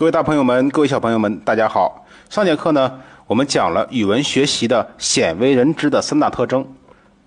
[0.00, 2.06] 各位大朋友们，各位小朋友们，大家好。
[2.30, 6.66] 上节课呢，我们讲了语文学习的鲜为人知的三大特征。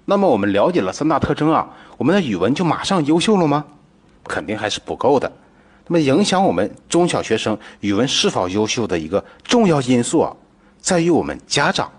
[0.05, 3.63] 那么我们了解了三大特征啊，我们的语文就马上优秀了吗？
[4.23, 5.31] 肯定还是不够的。
[5.85, 10.35] 那么影响我们中小学生语文是否优秀的一个重要因素啊，
[10.79, 11.91] 在于我们家长。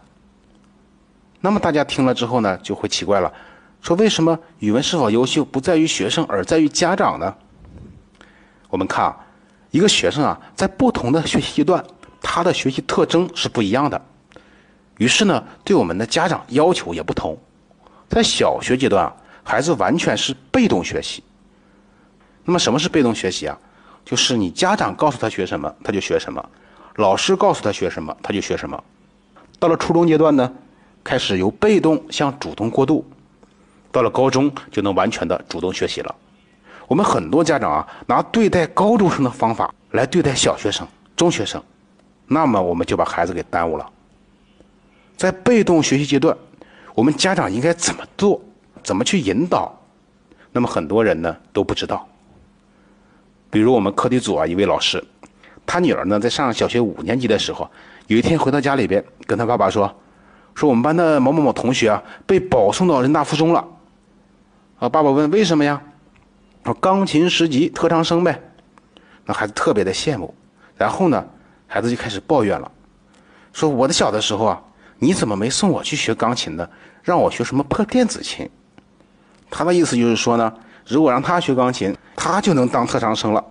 [1.40, 3.32] 那么大家听了之后呢，就会奇怪了，
[3.80, 7.32] 说为什么语文是否优秀不在于学生，而在于家长呢？
[8.70, 9.20] 我们看啊。
[9.74, 11.84] 一个学生啊，在不同的学习阶段，
[12.22, 14.00] 他的学习特征是不一样的。
[14.98, 17.36] 于是呢，对我们的家长要求也不同。
[18.08, 21.24] 在小学阶段啊，孩子完全是被动学习。
[22.44, 23.58] 那么什么是被动学习啊？
[24.04, 26.40] 就是你家长告诉他学什么，他就学什么；
[26.94, 28.80] 老师告诉他学什么，他就学什么。
[29.58, 30.52] 到了初中阶段呢，
[31.02, 33.04] 开始由被动向主动过渡；
[33.90, 36.14] 到了高中，就能完全的主动学习了。
[36.86, 41.62] 我们很多家长啊，拿对待高中生的方法来对待小学生、中学生，
[42.26, 43.90] 那么我们就把孩子给耽误了。
[45.16, 46.36] 在被动学习阶段，
[46.94, 48.40] 我们家长应该怎么做？
[48.82, 49.72] 怎么去引导？
[50.52, 52.06] 那么很多人呢都不知道。
[53.50, 55.02] 比如我们课题组啊，一位老师，
[55.64, 57.70] 他女儿呢在上小学五年级的时候，
[58.08, 59.90] 有一天回到家里边，跟他爸爸说
[60.54, 63.64] ：“说我们班的某某某同学啊，被保送到人大附中了。”
[64.80, 65.80] 啊，爸爸问：“为什么呀？”
[66.64, 68.40] 说钢琴十级特长生呗，
[69.26, 70.34] 那孩子特别的羡慕，
[70.76, 71.22] 然后呢，
[71.66, 72.70] 孩子就开始抱怨了，
[73.52, 74.62] 说我的小的时候啊，
[74.98, 76.66] 你怎么没送我去学钢琴呢？
[77.02, 78.48] 让我学什么破电子琴？
[79.50, 80.50] 他的意思就是说呢，
[80.86, 83.44] 如果让他学钢琴，他就能当特长生了，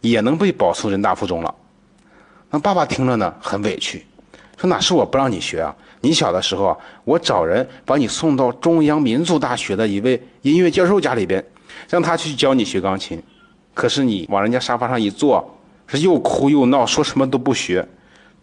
[0.00, 1.54] 也能被保送人大附中了。
[2.50, 4.04] 那爸爸听了呢，很委屈，
[4.56, 5.72] 说哪是我不让你学啊？
[6.00, 11.44] 你小的时候啊，我找人把你送到中央民族大学的一位音乐教授家里边。
[11.88, 13.22] 让他去教你学钢琴，
[13.74, 17.86] 可是你往人家沙发上一坐，是又哭又闹，说什么都不学，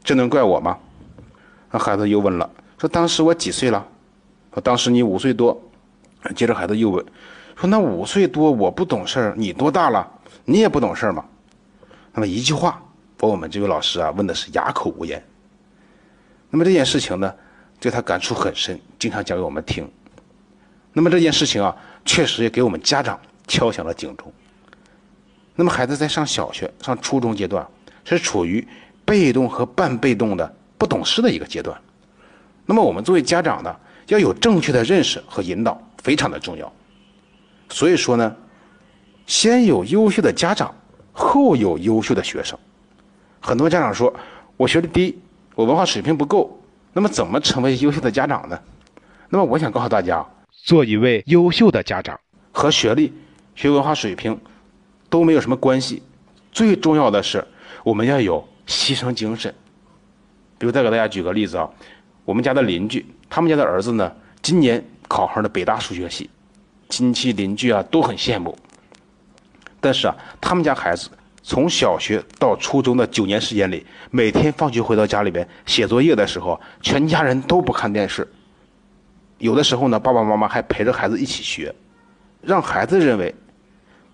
[0.03, 0.77] 这能怪我吗？
[1.71, 3.85] 那孩子又问了，说当时我几岁了？
[4.53, 5.59] 说当时你五岁多。
[6.35, 7.05] 接着孩子又问，
[7.55, 10.09] 说那五岁多我不懂事儿，你多大了？
[10.45, 11.25] 你也不懂事儿吗？
[12.13, 12.81] 那么一句话，
[13.17, 15.21] 把我们这位老师啊问的是哑口无言。
[16.49, 17.33] 那么这件事情呢，
[17.79, 19.85] 对他感触很深，经常讲给我们听。
[20.93, 21.75] 那么这件事情啊。
[22.05, 24.31] 确实也给我们家长敲响了警钟。
[25.55, 27.65] 那么孩子在上小学、上初中阶段，
[28.03, 28.67] 是处于
[29.05, 31.79] 被动和半被动的不懂事的一个阶段。
[32.65, 33.75] 那么我们作为家长呢，
[34.07, 36.71] 要有正确的认识和引导，非常的重要。
[37.69, 38.35] 所以说呢，
[39.27, 40.73] 先有优秀的家长，
[41.11, 42.57] 后有优秀的学生。
[43.39, 44.13] 很多家长说，
[44.57, 45.19] 我学历低，
[45.55, 46.59] 我文化水平不够，
[46.93, 48.59] 那么怎么成为优秀的家长呢？
[49.29, 50.25] 那么我想告诉大家。
[50.61, 52.19] 做一位优秀的家长，
[52.51, 53.11] 和学历、
[53.55, 54.39] 学文化水平
[55.09, 56.01] 都没有什么关系。
[56.51, 57.45] 最重要的是，
[57.83, 59.53] 我们要有牺牲精神。
[60.57, 61.69] 比如，再给大家举个例子啊，
[62.23, 66.29] 我们家的邻居，他们家的儿子呢，今年考上了北大数学系，
[66.87, 68.57] 亲戚邻居啊都很羡慕。
[69.81, 71.09] 但是啊，他们家孩子
[71.41, 78.25] 从小学到初中的九年时间里，每天放学回到家里边写作业的时候，全家人都不看电视。
[79.43, 81.75] 有的时候呢，爸爸妈妈还陪着孩子一起学，
[82.41, 83.35] 让孩子认为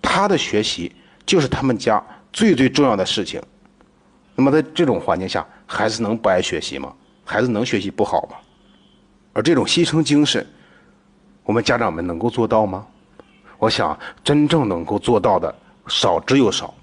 [0.01, 0.91] 他的学习
[1.23, 2.03] 就是他们家
[2.33, 3.39] 最最重要的事情。
[4.33, 6.91] 那么在这种环境下，孩子能不爱学习吗？
[7.23, 8.37] 孩子能学习不好吗？
[9.33, 10.43] 而这种牺牲精神，
[11.43, 12.87] 我们家长们能够做到吗？
[13.59, 15.53] 我想，真正能够做到的
[15.85, 16.73] 少之又少。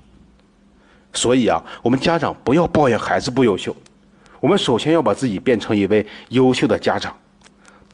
[1.13, 3.75] 所以啊，我们家长不要抱怨孩子不优秀，
[4.39, 7.13] 我们首先要把自己变成一位优秀的家长。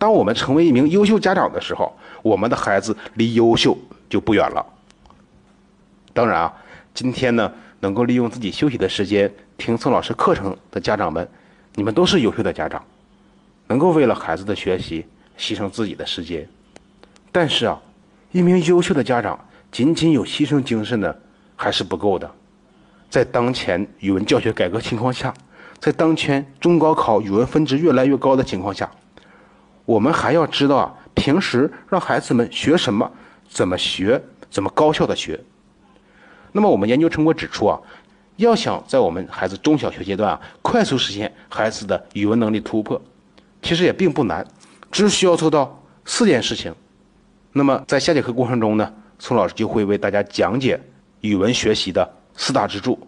[0.03, 3.79] 当我们成为一名优秀家长的时候，我们的孩子离优秀
[4.11, 4.67] 就不远了。
[6.13, 6.53] 当然啊，
[6.93, 11.29] 今天呢，能够利用自己休息的时间听宋老师课程的家长们，
[11.77, 12.85] 你们都是优秀的家长，
[13.69, 15.07] 能够为了孩子的学习
[15.39, 16.49] 牺牲自己的时间。
[17.31, 17.81] 但是啊，
[18.33, 19.39] 一名优秀的家长
[19.71, 21.15] 仅仅有牺牲精神呢，
[21.55, 22.29] 还是不够的。
[23.09, 25.33] 在当前语文教学改革情况下，
[25.79, 28.91] 在当前中高考语文分值越来越高的情况下。
[29.85, 33.11] 我们还要知道啊，平时让孩子们学什么，
[33.49, 35.39] 怎么学，怎么高效的学。
[36.53, 37.81] 那么我们研究成果指出啊，
[38.37, 43.01] 要想在我们孩子中小学阶段啊，快速实现孩子的语文能力突破，
[43.61, 44.47] 其实也并不难，
[44.91, 46.75] 只需要做到四件事情。
[47.53, 50.81] 那么在下节课过程中呢，宋老师就会为大家讲解
[51.21, 52.99] 语文学习的四大支柱。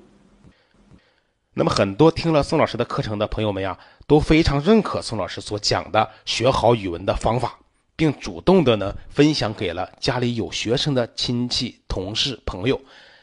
[1.55, 3.79] 那么很多听了宋老师的课程的朋友们呀。
[4.07, 7.59] 都非常认可宋老师所讲的学好语文的方法，
[7.97, 12.79] 并主动的呢分享给了家里有学生的亲戚、同事、朋友，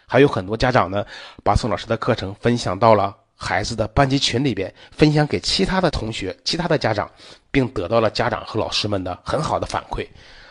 [0.07, 1.05] 还有很多家长呢，
[1.43, 7.07] 把宋老师的课程分享到了孩子的班级群里边，分享给其他的同学、其他的家长，
[7.51, 10.07] 并得到了家长和老师们的很好的反馈。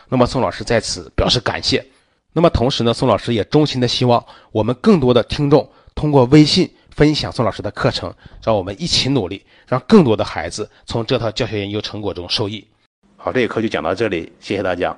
[0.09, 1.85] 那么宋老师在此表示感谢。
[2.33, 12.67] 那么同时呢，宋老师也衷心的希望我们更多的听众通过微信分享宋老师的课程，让我们一起努力，让更多的孩子从这套教学研究成果中受益。
[13.17, 14.97] 好，这一课就讲到这里，谢谢大家。